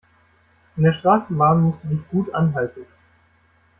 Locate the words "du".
1.83-1.89